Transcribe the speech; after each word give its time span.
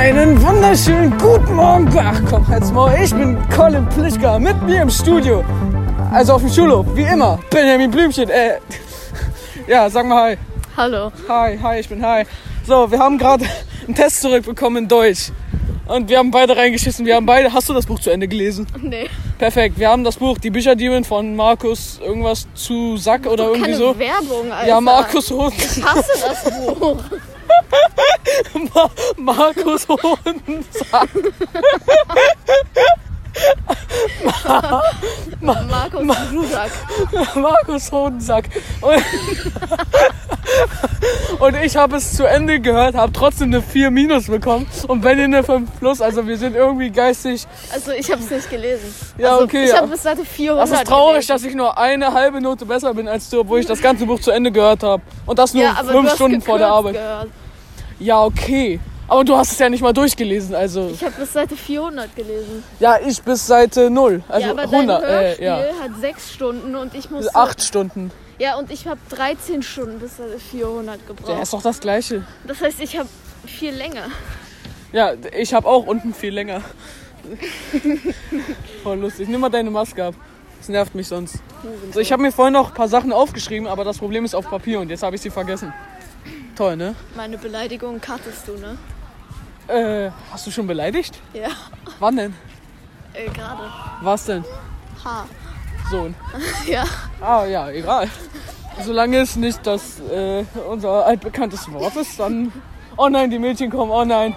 wunderschönen 0.00 1.10
guten 1.18 1.54
Morgen. 1.56 1.88
Ach 1.98 2.18
komm, 2.28 2.46
jetzt 2.50 2.72
mal. 2.72 2.98
Ich 3.02 3.10
bin 3.10 3.36
Colin 3.54 3.86
Plischka 3.90 4.38
mit 4.38 4.60
mir 4.62 4.80
im 4.80 4.88
Studio. 4.90 5.44
Also 6.10 6.32
auf 6.32 6.40
dem 6.40 6.50
Schulhof, 6.50 6.86
wie 6.94 7.02
immer. 7.02 7.38
Benjamin 7.50 7.90
Blümchen. 7.90 8.30
Äh, 8.30 8.60
ja, 9.68 9.90
sag 9.90 10.06
mal 10.06 10.30
hi. 10.30 10.38
Hallo. 10.74 11.12
Hi, 11.28 11.58
hi, 11.62 11.80
ich 11.80 11.88
bin 11.90 12.02
hi. 12.04 12.24
So, 12.66 12.90
wir 12.90 12.98
haben 12.98 13.18
gerade 13.18 13.44
einen 13.86 13.94
Test 13.94 14.22
zurückbekommen 14.22 14.84
in 14.84 14.88
Deutsch. 14.88 15.32
Und 15.86 16.08
wir 16.08 16.16
haben 16.16 16.30
beide 16.30 16.56
reingeschissen. 16.56 17.04
Wir 17.04 17.16
haben 17.16 17.26
beide. 17.26 17.52
Hast 17.52 17.68
du 17.68 17.74
das 17.74 17.84
Buch 17.84 18.00
zu 18.00 18.08
Ende 18.08 18.26
gelesen? 18.26 18.66
Nee. 18.80 19.10
Perfekt. 19.38 19.78
Wir 19.78 19.90
haben 19.90 20.02
das 20.02 20.16
Buch 20.16 20.38
Die 20.38 20.48
Bücherdieben 20.50 21.04
von 21.04 21.36
Markus 21.36 22.00
irgendwas 22.02 22.48
zu 22.54 22.96
Sack 22.96 23.26
oder 23.26 23.48
irgendwie 23.48 23.72
Keine 23.72 23.76
so. 23.76 23.98
Werbung, 23.98 24.50
Alter. 24.50 24.66
Ja, 24.66 24.80
Markus 24.80 25.30
Hohen. 25.30 25.52
Ich 25.58 25.84
hasse 25.84 26.10
das 26.26 26.64
Buch. 26.78 26.96
Ma 28.74 28.90
Markus 29.16 29.88
Hohensack. 29.88 31.08
Markus 35.42 36.16
Rusak. 36.32 36.70
Markus 37.36 37.92
Hohensack. 37.92 38.44
Und, 38.80 39.02
und 41.40 41.56
ich 41.62 41.76
habe 41.76 41.96
es 41.96 42.14
zu 42.16 42.24
Ende 42.24 42.60
gehört, 42.60 42.94
habe 42.94 43.12
trotzdem 43.12 43.48
eine 43.48 43.62
4 43.62 43.90
minus 43.90 44.26
bekommen 44.26 44.66
und 44.88 45.00
Benny 45.00 45.24
eine 45.24 45.42
5 45.42 45.78
plus. 45.78 46.00
Also 46.00 46.26
wir 46.26 46.36
sind 46.36 46.56
irgendwie 46.56 46.90
geistig. 46.90 47.46
Also 47.72 47.92
ich 47.92 48.10
habe 48.10 48.22
es 48.22 48.30
nicht 48.30 48.50
gelesen. 48.50 48.94
Ja, 49.18 49.32
also, 49.32 49.44
okay, 49.44 49.64
Ich 49.64 49.74
habe 49.74 49.88
bis 49.88 50.02
Seite 50.02 50.24
400 50.24 50.62
Das 50.68 50.78
ist 50.78 50.86
traurig, 50.86 51.26
gelesen. 51.26 51.28
dass 51.28 51.44
ich 51.44 51.54
nur 51.54 51.78
eine 51.78 52.12
halbe 52.12 52.40
Note 52.40 52.66
besser 52.66 52.94
bin 52.94 53.08
als 53.08 53.30
du, 53.30 53.40
obwohl 53.40 53.60
ich 53.60 53.66
das 53.66 53.80
ganze 53.80 54.06
Buch 54.06 54.20
zu 54.20 54.30
Ende 54.30 54.50
gehört 54.52 54.82
habe. 54.82 55.02
Und 55.26 55.38
das 55.38 55.54
nur 55.54 55.62
ja, 55.62 55.74
fünf 55.74 56.14
Stunden 56.14 56.40
vor 56.40 56.58
der 56.58 56.68
Arbeit. 56.68 56.94
Gehört. 56.94 57.28
Ja, 58.00 58.24
okay. 58.24 58.80
Aber 59.06 59.24
du 59.24 59.36
hast 59.36 59.52
es 59.52 59.58
ja 59.58 59.68
nicht 59.68 59.82
mal 59.82 59.92
durchgelesen, 59.92 60.54
also. 60.54 60.90
Ich 60.92 61.02
habe 61.04 61.14
bis 61.18 61.32
Seite 61.32 61.56
400 61.56 62.14
gelesen. 62.14 62.62
Ja, 62.78 62.98
ich 63.04 63.20
bis 63.22 63.46
Seite 63.46 63.90
0. 63.90 64.22
Also 64.28 64.46
ja, 64.46 64.52
aber 64.52 64.62
100. 64.62 65.02
dein 65.02 65.10
Äh, 65.10 65.12
Hörspiel 65.12 65.44
ja. 65.46 65.58
hat 65.82 65.90
6 66.00 66.32
Stunden 66.32 66.76
und 66.76 66.94
ich 66.94 67.10
muss... 67.10 67.34
8 67.34 67.60
Stunden. 67.60 68.12
Ja, 68.38 68.56
und 68.56 68.70
ich 68.70 68.86
habe 68.86 69.00
13 69.10 69.62
Stunden 69.62 69.98
bis 69.98 70.16
Seite 70.16 70.38
400 70.38 71.06
gebraucht. 71.06 71.28
Ja, 71.28 71.42
ist 71.42 71.52
doch 71.52 71.62
das 71.62 71.80
gleiche. 71.80 72.24
Das 72.46 72.60
heißt, 72.60 72.80
ich 72.80 72.96
habe 72.96 73.08
viel 73.46 73.74
länger. 73.74 74.06
Ja, 74.92 75.12
ich 75.36 75.52
habe 75.52 75.66
auch 75.68 75.86
unten 75.86 76.14
viel 76.14 76.32
länger. 76.32 76.62
Voll 78.82 78.98
lustig. 78.98 79.28
Nimm 79.28 79.40
mal 79.40 79.50
deine 79.50 79.70
Maske 79.70 80.04
ab. 80.04 80.14
Das 80.58 80.68
nervt 80.68 80.94
mich 80.94 81.08
sonst. 81.08 81.36
So, 81.92 82.00
ich 82.00 82.12
habe 82.12 82.22
mir 82.22 82.32
vorhin 82.32 82.52
noch 82.52 82.68
ein 82.68 82.74
paar 82.74 82.88
Sachen 82.88 83.12
aufgeschrieben, 83.12 83.66
aber 83.66 83.82
das 83.82 83.98
Problem 83.98 84.24
ist 84.24 84.34
auf 84.34 84.48
Papier 84.48 84.78
und 84.80 84.88
jetzt 84.90 85.02
habe 85.02 85.16
ich 85.16 85.22
sie 85.22 85.30
vergessen. 85.30 85.72
Toll, 86.60 86.76
ne? 86.76 86.94
Meine 87.16 87.38
Beleidigung 87.38 88.02
kattest 88.02 88.46
du, 88.46 88.52
ne? 88.58 88.76
Äh, 89.66 90.10
hast 90.30 90.46
du 90.46 90.50
schon 90.50 90.66
beleidigt? 90.66 91.18
Ja, 91.32 91.48
Wann 92.00 92.16
denn? 92.16 92.34
äh, 93.14 93.30
gerade. 93.30 93.62
Was 94.02 94.26
denn? 94.26 94.44
Ha. 95.02 95.24
Sohn. 95.90 96.14
Ja. 96.66 96.84
Ah, 97.18 97.46
ja, 97.46 97.70
egal. 97.70 98.10
Solange 98.84 99.20
es 99.20 99.36
nicht 99.36 99.66
das 99.66 100.00
äh, 100.00 100.44
unser 100.68 101.06
altbekanntes 101.06 101.72
Wort 101.72 101.96
ist, 101.96 102.20
dann. 102.20 102.52
Oh 102.98 103.08
nein, 103.08 103.30
die 103.30 103.38
Mädchen 103.38 103.70
kommen. 103.70 103.90
Oh 103.90 104.04
nein. 104.04 104.36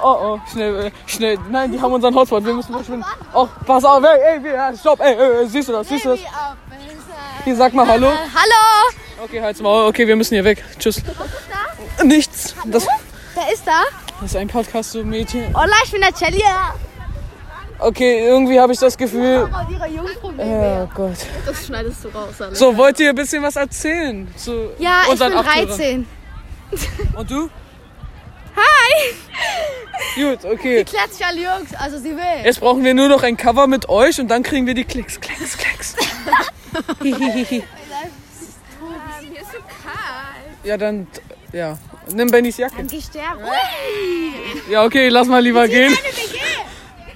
Oh 0.00 0.18
oh, 0.22 0.40
schnell, 0.52 0.86
äh, 0.86 0.90
schnell. 1.06 1.36
Nein, 1.50 1.72
die 1.72 1.80
haben 1.80 1.92
unseren 1.92 2.14
Hotspot. 2.14 2.44
Wir 2.44 2.54
müssen 2.54 2.72
verschwinden. 2.72 3.04
Oh, 3.34 3.48
pass 3.66 3.84
auf, 3.84 4.04
ey, 4.04 4.40
ey, 4.40 4.76
stopp, 4.76 5.00
ey, 5.00 5.16
ey, 5.16 5.48
siehst 5.48 5.68
du 5.68 5.72
das, 5.72 5.88
siehst 5.88 6.04
du 6.04 6.10
das? 6.10 6.20
Hier, 7.42 7.56
sag 7.56 7.74
mal 7.74 7.88
Hallo. 7.88 8.06
Hallo! 8.06 8.99
Okay, 9.22 9.42
halt's 9.42 9.60
Maul. 9.60 9.86
Okay, 9.88 10.06
wir 10.06 10.16
müssen 10.16 10.34
hier 10.34 10.44
weg. 10.44 10.64
Tschüss. 10.78 11.02
Nichts. 12.04 12.54
Das, 12.64 12.86
Wer 13.34 13.52
ist 13.52 13.66
da? 13.66 13.82
das 14.20 14.30
ist 14.30 14.36
ein 14.36 14.48
Podcast, 14.48 14.92
so 14.92 15.04
Mädchen. 15.04 15.54
Hola, 15.54 15.74
ich 15.84 15.90
bin 15.90 16.00
der 16.00 16.14
Celia. 16.14 16.74
Okay, 17.78 18.26
irgendwie 18.26 18.58
habe 18.58 18.72
ich 18.72 18.78
das 18.78 18.96
Gefühl. 18.96 19.48
Oh 20.38 20.88
Gott. 20.94 21.16
Das 21.44 21.66
schneidest 21.66 22.04
du 22.04 22.08
raus, 22.08 22.40
Alter. 22.40 22.54
So, 22.54 22.76
wollt 22.76 22.98
ihr 23.00 23.10
ein 23.10 23.14
bisschen 23.14 23.42
was 23.42 23.56
erzählen? 23.56 24.26
Zu 24.36 24.70
Ja, 24.78 25.02
ich 25.12 25.18
bin 25.18 25.32
Achtjährigen? 25.34 26.06
13. 26.70 27.10
Und 27.16 27.30
du? 27.30 27.50
Hi! 28.56 29.14
Gut, 30.16 30.44
okay. 30.44 30.84
Klärt 30.84 31.12
sich 31.12 31.24
alle 31.24 31.42
Jungs, 31.42 31.74
also 31.78 31.98
sie 31.98 32.16
will. 32.16 32.44
Jetzt 32.44 32.60
brauchen 32.60 32.84
wir 32.84 32.94
nur 32.94 33.08
noch 33.08 33.22
ein 33.22 33.36
Cover 33.36 33.66
mit 33.66 33.88
euch 33.88 34.18
und 34.20 34.28
dann 34.28 34.42
kriegen 34.42 34.66
wir 34.66 34.74
die 34.74 34.84
Klicks. 34.84 35.20
Klicks, 35.20 35.58
Klicks. 35.58 35.96
Hier 39.20 39.40
ist 39.42 39.52
so 39.52 39.58
kalt. 39.58 40.64
ja, 40.64 40.76
dann, 40.76 41.06
ja. 41.52 41.78
Nimm 42.12 42.30
Bennys 42.30 42.56
Jacke. 42.56 42.82
Gestärkt. 42.84 43.40
Ja, 44.70 44.84
okay, 44.84 45.08
lass 45.08 45.26
mal 45.28 45.42
lieber 45.42 45.66
gehen. 45.68 45.96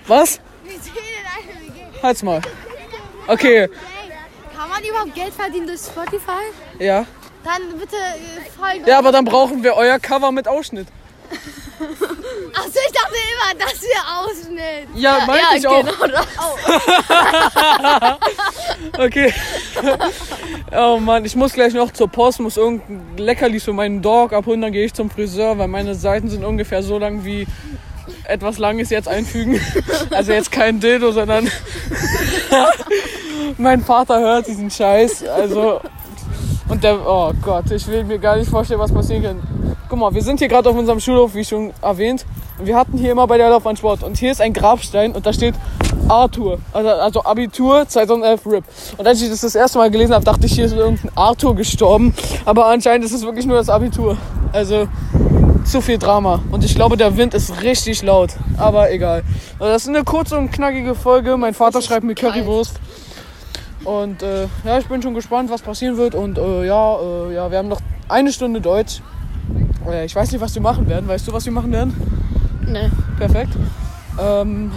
Was? 0.07 0.41
Wir 0.65 0.73
sind 0.79 0.95
in 0.97 1.75
WG. 1.75 2.03
Halt's 2.03 2.23
mal. 2.23 2.41
Okay, 3.27 3.69
Kann 4.57 4.69
man 4.69 4.85
überhaupt 4.85 5.15
Geld 5.15 5.33
verdienen 5.33 5.67
durch 5.67 5.81
Spotify? 5.81 6.43
ja. 6.79 7.07
Dann 7.43 7.79
bitte 7.79 7.97
äh, 7.97 8.41
folgen. 8.59 8.87
Ja, 8.87 8.99
aber 8.99 9.13
dann 9.13 9.27
brauchen 9.27 9.63
wir 9.63 9.75
euer 9.75 9.99
Cover 9.99 10.33
mit 10.33 10.49
Ausschnitt. 10.49 10.89
Achso, 11.31 12.79
ich 12.87 12.93
dachte 12.93 13.15
immer, 13.35 13.55
das 13.67 13.83
wäre 13.83 14.03
Ausschnitt. 14.19 14.89
Ja, 14.95 15.27
meinte 15.27 15.45
ja, 15.51 15.57
ich 15.59 15.67
auch. 15.69 15.85
genau 15.85 16.07
das. 16.07 16.27
Okay. 18.99 19.33
Oh 20.77 20.99
Mann, 20.99 21.25
ich 21.25 21.37
muss 21.37 21.53
gleich 21.53 21.73
noch 21.73 21.93
zur 21.93 22.09
Post, 22.09 22.41
muss 22.41 22.57
irgendein 22.57 23.17
Leckerli 23.17 23.61
für 23.61 23.73
meinen 23.73 24.03
Dog 24.03 24.33
abholen, 24.33 24.61
dann 24.61 24.73
gehe 24.73 24.85
ich 24.85 24.95
zum 24.95 25.09
Friseur, 25.09 25.57
weil 25.57 25.69
meine 25.69 25.95
Seiten 25.95 26.29
sind 26.29 26.45
ungefähr 26.45 26.83
so 26.83 26.99
lang 26.99 27.25
wie 27.25 27.47
etwas 28.25 28.59
Langes 28.59 28.91
jetzt 28.91 29.09
einfügen. 29.09 29.61
Also 30.11 30.33
jetzt 30.33 30.51
kein 30.51 30.81
Dildo, 30.81 31.13
sondern 31.13 31.49
mein 33.59 33.83
Vater 33.83 34.19
hört 34.21 34.47
diesen 34.47 34.71
Scheiß. 34.71 35.25
Also 35.29 35.81
und 36.69 36.83
der, 36.83 36.99
oh 37.07 37.33
Gott, 37.43 37.71
ich 37.71 37.87
will 37.87 38.05
mir 38.05 38.19
gar 38.19 38.37
nicht 38.37 38.51
vorstellen, 38.51 38.81
was 38.81 38.93
passieren 38.93 39.23
kann. 39.23 39.54
Guck 39.95 40.01
mal, 40.01 40.13
wir 40.13 40.23
sind 40.23 40.41
hier 40.41 40.49
gerade 40.49 40.69
auf 40.69 40.75
unserem 40.75 40.99
Schulhof, 40.99 41.37
wie 41.37 41.45
schon 41.45 41.73
erwähnt. 41.81 42.27
Und 42.59 42.67
wir 42.67 42.75
hatten 42.75 42.99
hier 42.99 43.13
immer 43.13 43.29
bei 43.29 43.39
der 43.39 43.49
Laufbahn 43.49 43.77
Sport. 43.77 44.03
Und 44.03 44.19
hier 44.19 44.33
ist 44.33 44.41
ein 44.41 44.53
Grabstein 44.53 45.13
und 45.13 45.25
da 45.25 45.33
steht 45.33 45.55
Arthur. 46.09 46.59
Also, 46.73 46.89
also 46.89 47.25
Abitur 47.25 47.87
2011 47.87 48.45
RIP. 48.45 48.65
Und 48.99 49.07
als 49.07 49.23
ich 49.23 49.31
das 49.31 49.43
das 49.43 49.55
erste 49.55 49.79
Mal 49.79 49.93
gelesen 49.93 50.13
habe, 50.13 50.25
dachte 50.25 50.47
ich, 50.47 50.53
hier 50.55 50.65
ist 50.65 50.73
irgendein 50.73 51.13
Arthur 51.17 51.55
gestorben. 51.55 52.13
Aber 52.45 52.67
anscheinend 52.67 53.05
ist 53.05 53.13
es 53.13 53.23
wirklich 53.23 53.47
nur 53.47 53.57
das 53.57 53.69
Abitur. 53.69 54.17
Also 54.53 54.89
zu 55.65 55.81
viel 55.81 55.99
Drama. 55.99 56.43
Und 56.51 56.65
ich 56.65 56.75
glaube, 56.75 56.97
der 56.97 57.17
Wind 57.17 57.33
ist 57.33 57.63
richtig 57.63 58.03
laut. 58.03 58.31
Aber 58.57 58.91
egal. 58.91 59.23
Also 59.61 59.73
das 59.73 59.83
ist 59.83 59.91
eine 59.91 60.03
kurze 60.03 60.37
und 60.37 60.51
knackige 60.51 60.97
Folge. 60.97 61.37
Mein 61.37 61.55
Vater 61.55 61.81
schreibt 61.81 62.03
mir 62.03 62.17
Currywurst. 62.17 62.81
Und 63.85 64.25
äh, 64.25 64.49
ja, 64.65 64.77
ich 64.77 64.87
bin 64.87 65.01
schon 65.03 65.15
gespannt, 65.15 65.51
was 65.51 65.63
passieren 65.63 65.97
wird. 65.99 66.17
Und 66.17 66.37
äh, 66.37 66.67
ja, 66.67 66.99
äh, 66.99 67.35
ja, 67.35 67.49
wir 67.49 67.59
haben 67.59 67.69
noch 67.69 67.81
eine 68.09 68.33
Stunde 68.33 68.61
Deutsch. 68.61 69.01
Äh, 69.87 70.05
ich 70.07 70.15
weiß 70.15 70.33
nicht, 70.33 70.41
was 70.41 70.55
wir 70.55 70.63
machen 70.63 70.89
werden. 70.89 71.09
Weißt 71.09 71.27
du, 71.29 71.33
was 71.33 71.45
wir 71.45 71.53
machen 71.53 71.73
werden? 71.73 71.95
Nee. 72.67 72.91
Perfekt. 73.19 73.53
Ähm, 74.19 74.73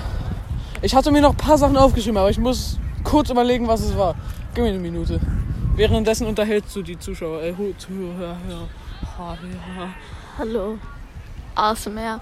ich 0.82 0.96
hatte 0.96 1.12
mir 1.12 1.22
noch 1.22 1.32
ein 1.32 1.38
paar 1.38 1.58
Sachen 1.58 1.78
aufgeschrieben, 1.78 2.18
aber 2.18 2.30
ich 2.30 2.40
muss 2.40 2.80
kurz 3.04 3.30
überlegen, 3.30 3.68
was 3.68 3.82
es 3.82 3.98
war. 3.98 4.16
Gib 4.54 4.64
mir 4.64 4.70
eine 4.72 4.80
Minute. 4.80 5.20
Währenddessen 5.76 6.28
unterhältst 6.28 6.76
du 6.76 6.82
die 6.82 6.98
Zuschauer. 6.98 7.42
Äh, 7.44 7.54
Zuhörer. 7.78 8.38
Hallo. 10.38 10.78
ASMR. 11.56 12.20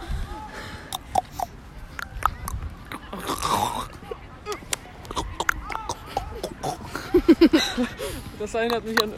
Das 8.39 8.53
erinnert 8.53 8.85
mich 8.85 9.01
an 9.01 9.11
äh, 9.11 9.15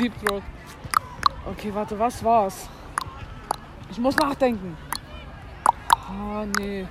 Deep 0.00 0.12
Throat. 0.24 0.42
Okay, 1.46 1.70
warte, 1.74 1.98
was 1.98 2.22
war's? 2.22 2.68
Ich 3.92 3.98
muss 3.98 4.16
nachdenken. 4.16 4.74
Ah, 5.90 6.46
nee. 6.58 6.86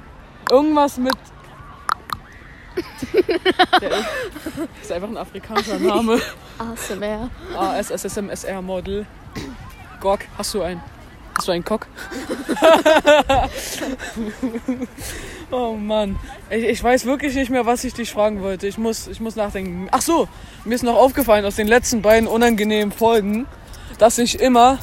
Irgendwas 0.52 0.98
mit. 0.98 1.16
Der 3.82 3.92
ist 4.80 4.92
einfach 4.92 5.08
ein 5.08 5.18
afrikanischer 5.18 5.80
Name. 5.80 6.22
ASMR. 6.60 7.32
ASSMSR 7.58 8.62
Model. 8.62 9.08
Gok, 10.00 10.20
hast 10.38 10.54
du 10.54 10.62
einen? 10.62 10.84
Hast 11.40 11.48
du 11.48 11.54
einen 11.54 11.66
Cock? 11.66 11.88
oh 15.52 15.74
Mann. 15.74 16.20
Ich, 16.52 16.64
ich 16.66 16.84
weiß 16.84 17.06
wirklich 17.06 17.34
nicht 17.34 17.50
mehr, 17.50 17.66
was 17.66 17.84
ich 17.84 17.96
dich 17.96 18.12
fragen 18.12 18.44
wollte. 18.44 18.68
Ich 18.68 18.78
muss, 18.78 19.08
ich 19.08 19.20
muss 19.20 19.36
nachdenken. 19.36 19.88
Ach 19.90 20.04
so, 20.04 20.28
mir 20.66 20.76
ist 20.76 20.84
noch 20.84 20.98
aufgefallen 20.98 21.46
aus 21.46 21.56
den 21.56 21.68
letzten 21.68 22.04
beiden 22.04 22.28
unangenehmen 22.28 22.92
Folgen, 22.92 23.48
dass 23.98 24.20
ich 24.20 24.40
immer, 24.40 24.78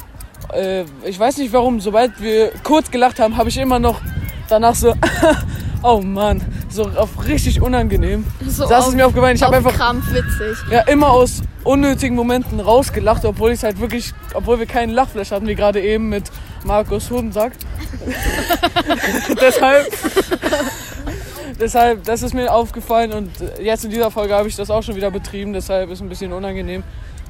äh, 0.53 0.83
ich 1.05 1.19
weiß 1.19 1.37
nicht 1.37 1.53
warum, 1.53 1.79
sobald 1.79 2.21
wir 2.21 2.51
kurz 2.63 2.89
gelacht 2.91 3.19
haben, 3.19 3.37
habe 3.37 3.49
ich 3.49 3.57
immer 3.57 3.79
noch 3.79 4.01
danach 4.49 4.75
so, 4.75 4.93
oh 5.83 6.01
Mann, 6.01 6.41
so 6.69 6.83
auf 6.95 7.09
richtig 7.27 7.61
unangenehm. 7.61 8.25
So 8.47 8.67
das 8.67 8.83
auf- 8.83 8.89
ist 8.89 8.95
mir 8.95 9.05
aufgefallen. 9.05 9.35
Ich 9.35 9.43
habe 9.43 9.57
Auf 9.57 9.65
einfach 9.65 9.77
Krampf 9.77 10.11
witzig. 10.11 10.57
ja, 10.71 10.81
immer 10.81 11.09
aus 11.11 11.41
unnötigen 11.63 12.15
Momenten 12.15 12.59
rausgelacht, 12.59 13.25
obwohl 13.25 13.51
ich 13.51 13.63
halt 13.63 13.79
wirklich, 13.79 14.13
obwohl 14.33 14.59
wir 14.59 14.65
keinen 14.65 14.91
Lachflash 14.91 15.31
hatten, 15.31 15.47
wie 15.47 15.55
gerade 15.55 15.81
eben 15.81 16.09
mit 16.09 16.23
Markus 16.63 17.09
Hodensack. 17.11 17.51
deshalb, 19.41 19.87
deshalb, 21.59 22.03
das 22.05 22.21
ist 22.23 22.33
mir 22.33 22.53
aufgefallen 22.53 23.11
und 23.13 23.31
jetzt 23.61 23.83
in 23.85 23.91
dieser 23.91 24.11
Folge 24.11 24.33
habe 24.35 24.47
ich 24.47 24.55
das 24.55 24.69
auch 24.69 24.83
schon 24.83 24.95
wieder 24.95 25.11
betrieben, 25.11 25.53
deshalb 25.53 25.89
ist 25.89 26.01
ein 26.01 26.09
bisschen 26.09 26.33
unangenehm. 26.33 26.83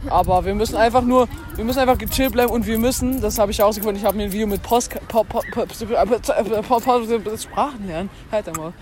Aber 0.08 0.46
wir 0.46 0.56
müssen 0.56 0.76
einfach 0.76 1.02
nur, 1.02 1.28
wir 1.56 1.66
müssen 1.66 1.80
einfach 1.80 1.98
gechillt 1.98 2.32
bleiben 2.32 2.52
und 2.52 2.66
wir 2.66 2.80
müssen, 2.80 3.22
das 3.22 3.38
habe 3.38 3.52
ich 3.52 3.60
herausgefunden, 3.60 3.98
ich 3.98 4.06
habe 4.06 4.16
mir 4.18 4.24
ein 4.24 4.32
Video 4.32 4.48
mit 4.48 4.64
Post, 4.64 4.92
po, 5.08 5.24
po, 5.24 5.42
po, 5.52 5.66
po, 5.66 6.80
po, 6.80 7.38
Sprachen 7.38 7.88
lernen, 7.88 8.10
halt 8.32 8.48
einmal. 8.48 8.74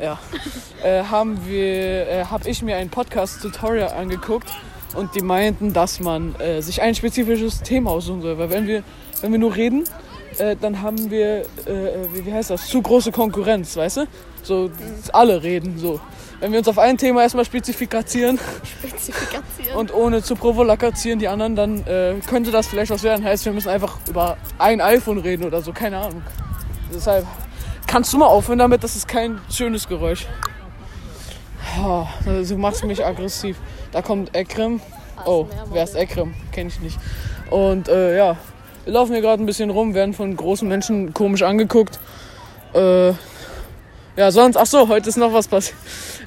Ja, 0.00 0.18
äh, 0.84 1.04
haben 1.04 1.46
wir, 1.46 2.06
äh, 2.08 2.24
habe 2.26 2.48
ich 2.50 2.62
mir 2.62 2.76
ein 2.76 2.90
Podcast-Tutorial 2.90 3.92
angeguckt 3.92 4.50
und 4.94 5.14
die 5.14 5.22
meinten, 5.22 5.72
dass 5.72 6.00
man 6.00 6.34
äh, 6.38 6.60
sich 6.60 6.82
ein 6.82 6.94
spezifisches 6.94 7.62
Thema 7.62 7.92
aussuchen 7.92 8.20
soll, 8.20 8.36
weil 8.36 8.50
wenn 8.50 8.66
wir, 8.66 8.82
wenn 9.22 9.32
wir 9.32 9.38
nur 9.38 9.56
reden, 9.56 9.84
äh, 10.38 10.56
dann 10.60 10.82
haben 10.82 11.10
wir, 11.10 11.40
äh, 11.40 11.44
wie, 12.12 12.26
wie 12.26 12.32
heißt 12.32 12.50
das, 12.50 12.66
zu 12.66 12.82
große 12.82 13.12
Konkurrenz, 13.12 13.76
weißt 13.76 13.98
du? 13.98 14.06
So, 14.42 14.70
alle 15.12 15.42
reden 15.42 15.78
so. 15.78 16.00
Wenn 16.40 16.52
wir 16.52 16.58
uns 16.58 16.68
auf 16.68 16.78
ein 16.78 16.98
Thema 16.98 17.22
erstmal 17.22 17.44
spezifizieren 17.44 18.38
Spezifikation. 18.62 19.76
und 19.76 19.94
ohne 19.94 20.22
zu 20.22 20.36
provokazieren 20.36 21.18
die 21.18 21.28
anderen, 21.28 21.56
dann 21.56 21.86
äh, 21.86 22.14
könnte 22.26 22.50
das 22.50 22.66
vielleicht 22.66 22.90
was 22.90 23.02
werden. 23.02 23.24
Heißt, 23.24 23.44
wir 23.46 23.52
müssen 23.52 23.70
einfach 23.70 23.98
über 24.08 24.36
ein 24.58 24.80
iPhone 24.80 25.18
reden 25.18 25.44
oder 25.44 25.62
so, 25.62 25.72
keine 25.72 25.98
Ahnung. 25.98 26.22
Deshalb 26.94 27.26
kannst 27.86 28.12
du 28.12 28.18
mal 28.18 28.26
aufhören 28.26 28.58
damit, 28.58 28.84
das 28.84 28.96
ist 28.96 29.08
kein 29.08 29.40
schönes 29.50 29.88
Geräusch. 29.88 30.26
Oh, 31.82 32.06
du 32.24 32.56
machst 32.56 32.84
mich 32.84 33.04
aggressiv. 33.04 33.56
Da 33.92 34.02
kommt 34.02 34.34
Ekrem. 34.34 34.80
Oh, 35.24 35.46
wer 35.72 35.84
ist 35.84 35.94
Ekrem? 35.94 36.34
Kenn 36.52 36.68
ich 36.68 36.80
nicht. 36.80 36.98
Und 37.50 37.88
äh, 37.88 38.16
ja, 38.16 38.36
wir 38.86 38.92
laufen 38.92 39.12
hier 39.12 39.20
gerade 39.20 39.42
ein 39.42 39.46
bisschen 39.46 39.68
rum, 39.68 39.94
werden 39.94 40.14
von 40.14 40.36
großen 40.36 40.66
Menschen 40.66 41.12
komisch 41.12 41.42
angeguckt. 41.42 41.98
Äh, 42.72 43.08
ja, 44.16 44.30
sonst, 44.30 44.56
ach 44.56 44.66
so, 44.66 44.88
heute 44.88 45.08
ist 45.08 45.16
noch 45.16 45.32
was 45.32 45.48
passiert. 45.48 45.76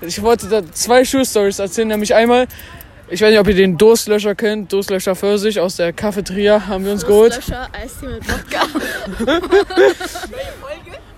Ich 0.02 0.22
wollte 0.22 0.48
da 0.48 0.62
zwei 0.74 1.06
Schulstories 1.06 1.60
erzählen, 1.60 1.88
nämlich 1.88 2.14
einmal, 2.14 2.48
ich 3.10 3.22
weiß 3.22 3.30
nicht, 3.30 3.40
ob 3.40 3.48
ihr 3.48 3.56
den 3.56 3.78
Durstlöscher 3.78 4.36
kennt, 4.36 4.74
Durstlöscher 4.74 5.16
Pfirsich 5.16 5.58
aus 5.60 5.78
der 5.78 5.94
Cafeteria 5.94 6.68
haben 6.68 6.84
wir 6.84 6.92
uns 6.92 7.06
geholt. 7.06 7.38
Löscher, 7.38 7.70
Eistee 7.72 8.08
mit 8.08 8.28
Wodka. 8.28 8.68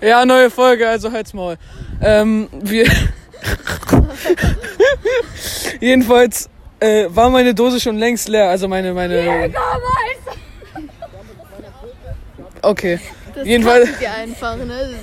Ja, 0.00 0.24
neue 0.26 0.50
Folge, 0.50 0.88
also 0.88 1.12
halt's 1.12 1.32
Maul. 1.32 1.56
Ähm, 2.00 2.48
wir. 2.60 2.86
Jedenfalls 5.80 6.50
äh, 6.80 7.06
war 7.08 7.30
meine 7.30 7.54
Dose 7.54 7.78
schon 7.78 7.98
längst 7.98 8.28
leer, 8.28 8.48
also 8.48 8.66
meine, 8.66 8.94
meine. 8.94 9.52
Okay. 12.62 13.00
Das 13.34 13.46
Jedenfalls- 13.46 13.88
wir 14.00 14.10
einfach, 14.12 14.56
ne? 14.56 14.94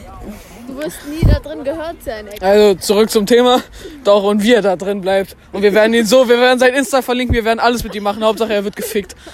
Du 0.68 0.78
wirst 0.78 0.98
nie 1.10 1.28
da 1.28 1.40
drin 1.40 1.64
gehört 1.64 2.04
sein, 2.06 2.28
ey. 2.28 2.40
Also 2.42 2.76
zurück 2.76 3.10
zum 3.10 3.26
Thema. 3.26 3.62
Doch, 4.04 4.24
und 4.24 4.44
wie 4.44 4.54
er 4.54 4.62
da 4.62 4.76
drin 4.76 5.02
bleibt. 5.02 5.36
Und 5.52 5.64
wir 5.64 5.74
werden 5.74 5.94
ihn 5.96 6.06
so, 6.06 6.30
wir 6.30 6.40
werden 6.40 6.60
sein 6.60 6.74
Insta 6.76 7.02
verlinken, 7.02 7.36
wir 7.36 7.44
werden 7.44 7.60
alles 7.60 7.84
mit 7.84 7.96
ihm 7.96 8.04
machen. 8.04 8.24
Hauptsache 8.24 8.54
er 8.54 8.64
wird 8.64 8.76
gefickt. 8.76 9.16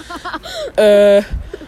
Äh, 0.78 1.22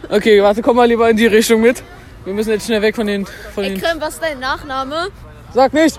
okay, 0.10 0.42
warte, 0.44 0.62
komm 0.62 0.76
mal 0.76 0.86
lieber 0.86 1.10
in 1.10 1.16
die 1.16 1.28
Richtung 1.28 1.62
mit. 1.62 1.82
Wir 2.26 2.34
müssen 2.34 2.50
jetzt 2.52 2.66
schnell 2.66 2.82
weg 2.82 2.96
von 2.96 3.08
den. 3.08 3.26
Von 3.56 3.64
Ekrem, 3.64 4.02
was 4.02 4.16
ist 4.16 4.24
dein 4.24 4.40
Nachname? 4.40 5.08
sag 5.54 5.74
nicht! 5.74 5.98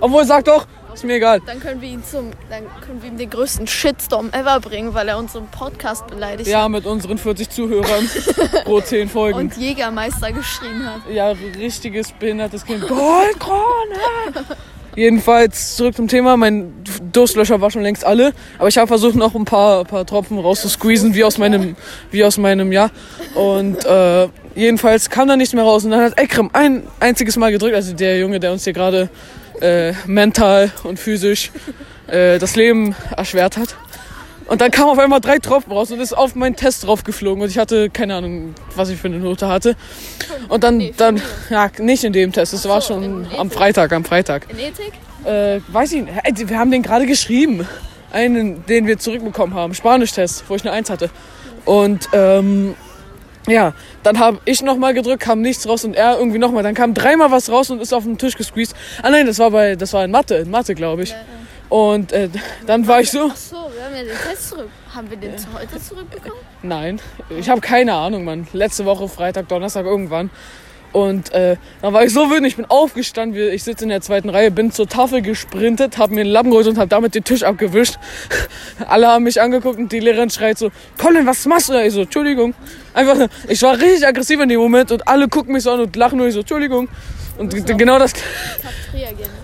Obwohl, 0.00 0.24
sag 0.24 0.44
doch! 0.44 0.66
Ist 0.94 1.04
mir 1.04 1.14
egal. 1.14 1.40
Dann 1.46 1.60
können 1.60 1.80
wir 1.80 1.88
ihn 1.88 2.02
zum, 2.04 2.30
dann 2.50 2.64
können 2.84 3.02
wir 3.02 3.10
ihm 3.10 3.16
den 3.16 3.30
größten 3.30 3.66
Shitstorm 3.66 4.30
ever 4.32 4.60
bringen, 4.60 4.94
weil 4.94 5.08
er 5.08 5.18
unseren 5.18 5.46
Podcast 5.48 6.06
beleidigt 6.06 6.48
Ja, 6.48 6.68
mit 6.68 6.86
unseren 6.86 7.18
40 7.18 7.48
Zuhörern 7.50 8.08
pro 8.64 8.80
10 8.80 9.08
Folgen. 9.08 9.38
und 9.38 9.56
Jägermeister 9.56 10.32
geschrien 10.32 10.84
hat. 10.84 11.00
Ja, 11.12 11.30
richtiges 11.58 12.12
behindertes 12.12 12.64
Kind. 12.64 12.86
Goldkrone! 12.86 14.44
Jedenfalls 14.94 15.76
zurück 15.76 15.94
zum 15.96 16.06
Thema. 16.06 16.36
Mein 16.36 16.70
Durstlöscher 17.12 17.60
war 17.62 17.70
schon 17.70 17.82
längst 17.82 18.04
alle, 18.04 18.34
aber 18.58 18.68
ich 18.68 18.76
habe 18.76 18.88
versucht 18.88 19.14
noch 19.14 19.34
ein 19.34 19.46
paar, 19.46 19.84
paar 19.84 20.04
Tropfen 20.04 20.38
rauszusqueezen, 20.38 21.14
wie 21.14 21.24
aus 21.24 21.38
meinem, 21.38 21.76
wie 22.10 22.22
aus 22.24 22.36
meinem 22.36 22.72
Jahr. 22.72 22.90
Und 23.34 23.82
äh, 23.86 24.28
jedenfalls 24.54 25.08
kam 25.08 25.28
da 25.28 25.36
nichts 25.36 25.54
mehr 25.54 25.64
raus. 25.64 25.84
Und 25.86 25.92
dann 25.92 26.02
hat 26.02 26.20
Ekrem 26.20 26.50
ein 26.52 26.82
einziges 27.00 27.36
Mal 27.38 27.50
gedrückt, 27.52 27.74
also 27.74 27.94
der 27.94 28.18
Junge, 28.18 28.38
der 28.38 28.52
uns 28.52 28.64
hier 28.64 28.74
gerade 28.74 29.08
äh, 29.62 29.94
mental 30.06 30.70
und 30.84 30.98
physisch 30.98 31.50
äh, 32.08 32.38
das 32.38 32.56
Leben 32.56 32.94
erschwert 33.16 33.56
hat. 33.56 33.76
Und 34.46 34.60
dann 34.60 34.70
kam 34.70 34.88
auf 34.88 34.98
einmal 34.98 35.20
drei 35.20 35.38
Tropfen 35.38 35.72
raus 35.72 35.90
und 35.92 36.00
ist 36.00 36.12
auf 36.12 36.34
meinen 36.34 36.56
Test 36.56 36.84
drauf 36.84 37.04
geflogen 37.04 37.42
und 37.42 37.48
ich 37.48 37.58
hatte 37.58 37.90
keine 37.90 38.16
Ahnung, 38.16 38.54
was 38.74 38.90
ich 38.90 38.98
für 39.00 39.08
eine 39.08 39.18
Note 39.18 39.48
hatte. 39.48 39.76
Und 40.48 40.64
dann, 40.64 40.90
dann, 40.96 41.22
ja, 41.48 41.70
nicht 41.78 42.04
in 42.04 42.12
dem 42.12 42.32
Test, 42.32 42.52
es 42.52 42.68
war 42.68 42.80
schon 42.80 43.26
am. 43.38 43.50
Freitag, 43.50 43.92
am 43.92 44.04
Freitag. 44.04 44.46
In 44.50 44.58
Ethik? 44.58 44.92
Äh, 45.24 45.60
weiß 45.72 45.92
ich 45.92 46.02
nicht, 46.02 46.48
wir 46.48 46.58
haben 46.58 46.70
den 46.70 46.82
gerade 46.82 47.06
geschrieben. 47.06 47.66
Einen, 48.10 48.66
den 48.66 48.86
wir 48.86 48.98
zurückbekommen 48.98 49.54
haben, 49.54 49.72
Spanisch-Test, 49.72 50.44
wo 50.48 50.54
ich 50.54 50.62
eine 50.62 50.72
Eins 50.72 50.90
hatte. 50.90 51.08
Und, 51.64 52.10
ähm, 52.12 52.74
ja, 53.46 53.74
dann 54.02 54.18
habe 54.18 54.38
ich 54.44 54.62
nochmal 54.62 54.94
gedrückt, 54.94 55.20
kam 55.22 55.40
nichts 55.40 55.68
raus 55.68 55.84
und 55.84 55.94
er 55.94 56.18
irgendwie 56.18 56.38
nochmal. 56.38 56.62
Dann 56.62 56.74
kam 56.74 56.94
dreimal 56.94 57.30
was 57.30 57.50
raus 57.50 57.70
und 57.70 57.80
ist 57.80 57.92
auf 57.92 58.04
den 58.04 58.18
Tisch 58.18 58.36
gesqueezed. 58.36 58.76
Ah 59.02 59.10
nein, 59.10 59.26
das 59.26 59.38
war 59.38 59.50
bei, 59.50 59.74
das 59.76 59.92
war 59.92 60.04
in 60.04 60.10
Mathe, 60.10 60.36
in 60.36 60.50
Mathe, 60.50 60.74
glaube 60.74 61.02
ich. 61.02 61.14
Und 61.68 62.12
äh, 62.12 62.28
dann 62.66 62.86
war 62.86 63.00
ich 63.00 63.10
so, 63.10 63.30
Ach 63.32 63.36
so, 63.36 63.56
wir 63.74 63.84
haben 63.84 63.96
ja 63.96 64.02
den 64.02 64.30
Test 64.30 64.50
zurück. 64.50 64.68
Haben 64.94 65.08
wir 65.08 65.16
den 65.16 65.38
zu 65.38 65.46
heute 65.54 65.80
zurückbekommen? 65.80 66.38
Nein, 66.62 67.00
ich 67.30 67.48
habe 67.48 67.62
keine 67.62 67.94
Ahnung, 67.94 68.24
Mann. 68.24 68.46
Letzte 68.52 68.84
Woche, 68.84 69.08
Freitag, 69.08 69.48
Donnerstag, 69.48 69.86
irgendwann. 69.86 70.30
Und 70.92 71.32
äh, 71.32 71.56
dann 71.80 71.94
war 71.94 72.04
ich 72.04 72.12
so 72.12 72.30
wütend, 72.30 72.46
ich 72.46 72.56
bin 72.56 72.66
aufgestanden, 72.66 73.50
ich 73.50 73.62
sitze 73.62 73.84
in 73.84 73.88
der 73.88 74.02
zweiten 74.02 74.28
Reihe, 74.28 74.50
bin 74.50 74.72
zur 74.72 74.86
Tafel 74.88 75.22
gesprintet, 75.22 75.96
habe 75.96 76.14
mir 76.14 76.20
einen 76.20 76.30
Lappen 76.30 76.50
geholt 76.50 76.66
und 76.66 76.76
habe 76.76 76.88
damit 76.88 77.14
den 77.14 77.24
Tisch 77.24 77.42
abgewischt. 77.42 77.98
Alle 78.86 79.08
haben 79.08 79.24
mich 79.24 79.40
angeguckt 79.40 79.78
und 79.78 79.90
die 79.90 80.00
Lehrerin 80.00 80.28
schreit 80.28 80.58
so, 80.58 80.70
Colin, 80.98 81.26
was 81.26 81.46
machst 81.46 81.70
du 81.70 81.72
da? 81.72 81.82
Ich 81.82 81.94
so, 81.94 82.02
Entschuldigung. 82.02 82.54
Einfach, 82.92 83.28
ich 83.48 83.62
war 83.62 83.78
richtig 83.78 84.06
aggressiv 84.06 84.38
in 84.40 84.50
dem 84.50 84.60
Moment 84.60 84.92
und 84.92 85.08
alle 85.08 85.28
gucken 85.28 85.54
mich 85.54 85.62
so 85.62 85.70
an 85.70 85.80
und 85.80 85.96
lachen 85.96 86.18
nur, 86.18 86.26
ich 86.26 86.34
so, 86.34 86.40
Entschuldigung. 86.40 86.88
Und 87.38 87.66
genau 87.66 87.98
das, 87.98 88.12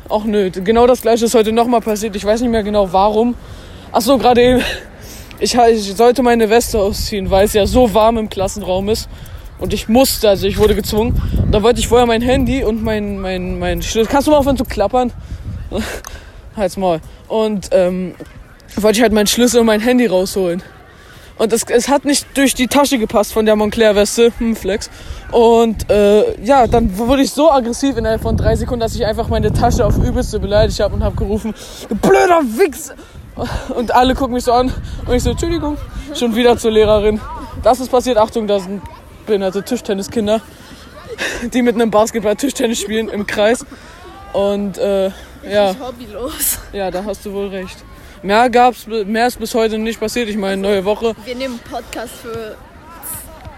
auch 0.09 0.25
nö, 0.25 0.51
genau 0.51 0.87
das 0.87 1.01
gleiche 1.01 1.25
ist 1.25 1.35
heute 1.35 1.53
nochmal 1.53 1.81
passiert. 1.81 2.15
Ich 2.15 2.25
weiß 2.25 2.43
nicht 2.43 2.51
mehr 2.51 2.63
genau 2.63 2.93
warum. 2.93 3.35
Ach 3.91 4.03
so, 4.03 4.19
gerade 4.19 4.43
eben. 4.43 4.63
Ich, 5.41 5.55
ich 5.55 5.97
sollte 5.97 6.23
meine 6.23 6.51
Weste 6.51 6.79
ausziehen, 6.79 7.31
weil 7.31 7.47
es 7.47 7.55
ja 7.55 7.65
so 7.67 7.95
warm 7.95 8.19
im 8.19 8.29
Klassenraum 8.29 8.89
ist. 8.89 9.09
Und 9.59 9.73
ich 9.73 9.89
musste, 9.89 10.29
also 10.29 10.47
ich 10.47 10.59
wurde 10.59 10.75
gezwungen. 10.75 11.21
Und 11.43 11.53
da 11.53 11.63
wollte 11.63 11.81
ich 11.81 11.89
vorher 11.89 12.07
mein 12.07 12.23
Handy 12.23 12.65
und 12.65 12.83
mein, 12.83 13.19
mein, 13.19 13.59
mein 13.59 13.83
Schlüssel. 13.83 14.11
Kannst 14.11 14.27
du 14.27 14.31
mal 14.31 14.39
aufhören 14.39 14.57
zu 14.57 14.65
klappern? 14.65 15.13
Halt's 16.57 16.77
Maul. 16.77 17.01
Und 17.29 17.69
ähm, 17.73 18.15
wollte 18.77 18.99
ich 18.99 19.03
halt 19.03 19.13
meinen 19.13 19.27
Schlüssel 19.27 19.61
und 19.61 19.67
mein 19.67 19.81
Handy 19.81 20.07
rausholen. 20.07 20.63
Und 21.39 21.53
es, 21.53 21.63
es 21.65 21.89
hat 21.89 22.05
nicht 22.05 22.27
durch 22.37 22.55
die 22.55 22.67
Tasche 22.67 22.99
gepasst 22.99 23.33
von 23.33 23.47
der 23.47 23.55
Montclair-Weste. 23.55 24.33
Hm, 24.39 24.57
Flex. 24.57 24.91
Und 25.31 25.89
äh, 25.91 26.41
ja, 26.43 26.67
dann 26.67 26.99
wurde 26.99 27.23
ich 27.23 27.31
so 27.31 27.51
aggressiv 27.51 27.97
innerhalb 27.97 28.23
von 28.23 28.37
drei 28.37 28.57
Sekunden, 28.57 28.81
dass 28.81 28.95
ich 28.95 29.07
einfach 29.07 29.29
meine 29.29 29.53
Tasche 29.53 29.85
auf 29.85 29.97
übelste 29.99 30.41
beleidigt 30.41 30.81
habe 30.81 30.95
und 30.95 31.05
habe 31.05 31.17
gerufen, 31.17 31.55
du 31.89 31.95
blöder 31.95 32.43
Wichs! 32.57 32.93
Und 33.77 33.95
alle 33.95 34.17
gucken 34.17 34.35
mich 34.35 34.43
so 34.43 34.53
an 34.53 34.73
und 35.07 35.15
ich 35.15 35.23
so, 35.23 35.31
Entschuldigung, 35.31 35.77
schon 36.13 36.35
wieder 36.35 36.59
zur 36.59 36.73
Lehrerin. 36.73 37.21
Das 37.63 37.79
ist 37.79 37.89
passiert, 37.89 38.17
Achtung, 38.17 38.49
da 38.49 38.59
sind 38.59 38.83
behinderte 39.29 39.63
Tischtenniskinder, 39.63 40.41
die 41.53 41.63
mit 41.63 41.77
einem 41.77 41.93
Basketball 41.93 42.35
Tischtennis 42.35 42.81
spielen 42.81 43.09
im 43.09 43.27
Kreis. 43.27 43.65
Und 44.33 44.77
äh, 44.79 45.11
ja, 45.49 45.75
Hobbylos. 45.81 46.59
ja, 46.73 46.91
da 46.91 47.05
hast 47.05 47.25
du 47.25 47.33
wohl 47.33 47.49
recht. 47.49 47.77
Mehr 48.23 48.51
gab's, 48.51 48.87
mehr 48.89 49.29
ist 49.29 49.39
bis 49.39 49.55
heute 49.55 49.79
nicht 49.79 50.01
passiert. 50.01 50.29
Ich 50.29 50.37
meine, 50.37 50.61
neue 50.61 50.85
Woche. 50.85 51.15
Wir 51.25 51.37
nehmen 51.37 51.61
einen 51.65 51.73
Podcast 51.85 52.15
für, 52.15 52.57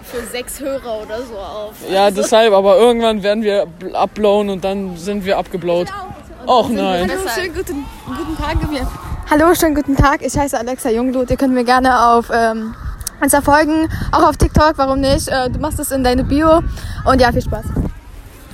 für 0.04 0.26
sechs 0.30 0.60
Hörer 0.60 1.02
oder 1.02 1.22
so 1.22 1.38
auf. 1.38 1.72
Ja, 1.90 2.10
deshalb, 2.10 2.52
aber 2.52 2.76
irgendwann 2.76 3.22
werden 3.22 3.42
wir 3.42 3.64
bl- 3.80 3.94
upblown 3.94 4.50
und 4.50 4.62
dann 4.62 4.98
sind 4.98 5.24
wir 5.24 5.38
abgeblaut. 5.38 5.88
Och 6.46 6.68
nein. 6.68 7.10
Hallo, 7.10 7.28
schönen 7.34 7.54
guten, 7.54 7.84
guten 8.06 8.36
Tag. 8.36 8.56
Hallo, 9.30 9.54
schönen 9.54 9.74
guten 9.74 9.96
Tag. 9.96 10.22
Ich 10.22 10.36
heiße 10.36 10.58
Alexa 10.58 10.90
Jungblut. 10.90 11.30
Ihr 11.30 11.36
könnt 11.36 11.54
mir 11.54 11.64
gerne 11.64 12.06
auf 12.08 12.26
ähm, 12.32 12.74
Insta 13.22 13.40
folgen, 13.42 13.88
auch 14.12 14.28
auf 14.28 14.36
TikTok, 14.36 14.74
warum 14.76 15.00
nicht? 15.00 15.28
Äh, 15.28 15.50
du 15.50 15.58
machst 15.58 15.78
es 15.78 15.90
in 15.90 16.02
deine 16.02 16.24
Bio. 16.24 16.62
Und 17.04 17.20
ja, 17.20 17.32
viel 17.32 17.42
Spaß. 17.42 17.66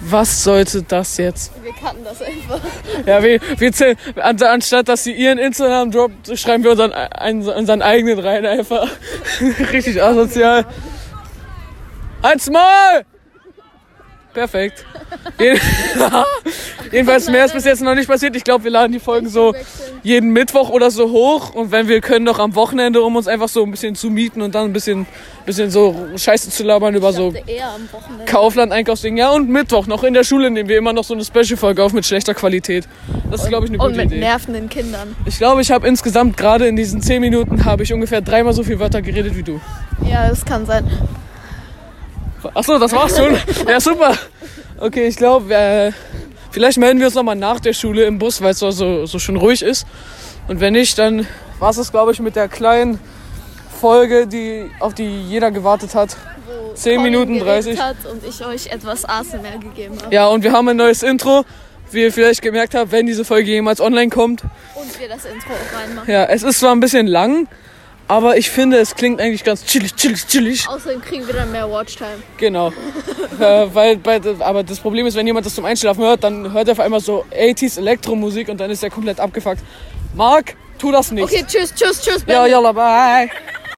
Was 0.08 0.44
sollte 0.44 0.82
das 0.82 1.16
jetzt? 1.16 1.52
Wir 1.62 1.72
kannten 1.72 2.04
das 2.04 2.22
einfach. 2.22 2.60
Ja, 3.06 3.22
wir, 3.22 3.40
wir 3.58 3.72
zählen, 3.72 3.96
an, 4.16 4.40
anstatt 4.40 4.88
dass 4.88 5.02
sie 5.04 5.12
ihren 5.12 5.38
Instagram 5.38 5.90
droppt, 5.90 6.38
schreiben 6.38 6.62
wir 6.62 6.72
unseren, 6.72 6.92
einen, 6.92 7.48
unseren 7.48 7.82
eigenen 7.82 8.18
rein 8.18 8.46
einfach. 8.46 8.88
Richtig 9.72 10.00
asozial. 10.00 10.66
Halt's 12.22 12.48
Maul! 12.50 13.04
Perfekt. 14.36 14.84
Jeden- 15.40 15.58
Jedenfalls 16.92 17.28
mehr 17.30 17.46
ist 17.46 17.54
bis 17.54 17.64
jetzt 17.64 17.80
noch 17.82 17.94
nicht 17.94 18.06
passiert. 18.06 18.36
Ich 18.36 18.44
glaube, 18.44 18.64
wir 18.64 18.70
laden 18.70 18.92
die 18.92 19.00
Folgen 19.00 19.28
so 19.28 19.54
jeden 20.02 20.30
Mittwoch 20.32 20.68
oder 20.68 20.90
so 20.90 21.10
hoch. 21.10 21.54
Und 21.54 21.72
wenn 21.72 21.88
wir 21.88 22.00
können, 22.02 22.24
noch 22.26 22.38
am 22.38 22.54
Wochenende, 22.54 23.00
um 23.02 23.16
uns 23.16 23.26
einfach 23.28 23.48
so 23.48 23.64
ein 23.64 23.70
bisschen 23.70 23.94
zu 23.94 24.10
mieten 24.10 24.42
und 24.42 24.54
dann 24.54 24.66
ein 24.66 24.72
bisschen, 24.74 25.06
bisschen 25.46 25.70
so 25.70 25.96
Scheiße 26.16 26.50
zu 26.50 26.62
labern 26.64 26.94
über 26.94 27.12
so 27.14 27.32
Eher 27.46 27.70
am 27.70 27.88
Wochenende. 27.90 28.24
Kaufland, 28.26 28.72
Einkaufsding. 28.72 29.16
Ja, 29.16 29.30
und 29.30 29.48
Mittwoch 29.48 29.86
noch 29.86 30.04
in 30.04 30.12
der 30.14 30.22
Schule 30.22 30.50
nehmen 30.50 30.68
wir 30.68 30.76
immer 30.78 30.92
noch 30.92 31.04
so 31.04 31.14
eine 31.14 31.24
Special-Folge 31.24 31.82
auf 31.82 31.92
mit 31.94 32.04
schlechter 32.06 32.34
Qualität. 32.34 32.86
Das 33.30 33.42
ist, 33.42 33.48
glaube 33.48 33.64
ich, 33.66 33.70
eine 33.72 33.78
Und 33.82 33.92
gute 33.92 33.96
mit 34.04 34.12
Idee. 34.12 34.20
nervenden 34.20 34.68
Kindern. 34.68 35.16
Ich 35.24 35.38
glaube, 35.38 35.62
ich 35.62 35.70
habe 35.70 35.88
insgesamt 35.88 36.36
gerade 36.36 36.66
in 36.68 36.76
diesen 36.76 37.00
10 37.00 37.20
Minuten 37.22 37.64
habe 37.64 37.82
ich 37.82 37.92
ungefähr 37.92 38.20
dreimal 38.20 38.52
so 38.52 38.62
viel 38.62 38.78
Wörter 38.78 39.00
geredet 39.02 39.34
wie 39.34 39.42
du. 39.42 39.60
Ja, 40.08 40.28
das 40.28 40.44
kann 40.44 40.66
sein. 40.66 40.84
Achso, 42.54 42.78
das 42.78 42.92
war's 42.92 43.16
schon. 43.16 43.36
Ja, 43.68 43.80
super. 43.80 44.14
Okay, 44.78 45.06
ich 45.06 45.16
glaube, 45.16 45.54
äh, 45.54 45.92
vielleicht 46.50 46.78
melden 46.78 46.98
wir 46.98 47.06
uns 47.06 47.14
nochmal 47.14 47.36
nach 47.36 47.60
der 47.60 47.72
Schule 47.72 48.04
im 48.04 48.18
Bus, 48.18 48.40
weil 48.42 48.50
es 48.50 48.58
so, 48.58 48.70
so, 48.70 49.06
so 49.06 49.18
schön 49.18 49.36
ruhig 49.36 49.62
ist. 49.62 49.86
Und 50.48 50.60
wenn 50.60 50.74
nicht, 50.74 50.98
dann 50.98 51.26
war 51.58 51.70
es, 51.70 51.90
glaube 51.90 52.12
ich, 52.12 52.20
mit 52.20 52.36
der 52.36 52.48
kleinen 52.48 53.00
Folge, 53.80 54.26
die, 54.26 54.70
auf 54.80 54.94
die 54.94 55.22
jeder 55.22 55.50
gewartet 55.50 55.94
hat. 55.94 56.16
Wo 56.46 56.74
10 56.74 56.96
Colin 56.96 57.02
Minuten 57.02 57.38
geredet 57.38 57.78
30. 57.78 57.80
Hat 57.80 57.96
und 58.10 58.24
ich 58.24 58.44
euch 58.44 58.66
etwas 58.66 59.04
ASMR 59.04 59.58
gegeben 59.60 59.96
habe. 60.02 60.14
Ja, 60.14 60.28
und 60.28 60.44
wir 60.44 60.52
haben 60.52 60.68
ein 60.68 60.76
neues 60.76 61.02
Intro. 61.02 61.44
Wie 61.92 62.02
ihr 62.02 62.12
vielleicht 62.12 62.42
gemerkt 62.42 62.74
habt, 62.74 62.90
wenn 62.90 63.06
diese 63.06 63.24
Folge 63.24 63.48
jemals 63.48 63.80
online 63.80 64.10
kommt. 64.10 64.42
Und 64.74 64.98
wir 64.98 65.08
das 65.08 65.24
Intro 65.24 65.50
auch 65.52 65.78
reinmachen. 65.78 66.12
Ja, 66.12 66.24
es 66.24 66.42
ist 66.42 66.58
zwar 66.58 66.72
ein 66.72 66.80
bisschen 66.80 67.06
lang, 67.06 67.46
aber 68.08 68.36
ich 68.36 68.50
finde, 68.50 68.78
es 68.78 68.94
klingt 68.94 69.20
eigentlich 69.20 69.42
ganz 69.42 69.64
chillig, 69.64 69.94
chillig, 69.94 70.26
chillig. 70.26 70.68
Außerdem 70.68 71.00
kriegen 71.00 71.26
wir 71.26 71.34
dann 71.34 71.50
mehr 71.50 71.68
Watchtime. 71.70 72.22
Genau. 72.36 72.68
äh, 73.40 73.66
weil, 73.72 73.96
bei, 73.96 74.20
aber 74.40 74.62
das 74.62 74.78
Problem 74.78 75.06
ist, 75.06 75.16
wenn 75.16 75.26
jemand 75.26 75.46
das 75.46 75.54
zum 75.54 75.64
Einschlafen 75.64 76.04
hört, 76.04 76.22
dann 76.22 76.52
hört 76.52 76.68
er 76.68 76.72
auf 76.72 76.80
einmal 76.80 77.00
so 77.00 77.24
80s 77.32 77.78
Elektromusik 77.78 78.48
und 78.48 78.58
dann 78.58 78.70
ist 78.70 78.82
er 78.82 78.90
komplett 78.90 79.18
abgefuckt. 79.18 79.60
Marc, 80.14 80.54
tu 80.78 80.92
das 80.92 81.10
nicht. 81.10 81.24
Okay, 81.24 81.44
tschüss, 81.46 81.74
tschüss, 81.74 82.00
tschüss. 82.00 82.24
Ja, 82.26 82.46
yalla, 82.46 82.72
bye. 82.72 83.30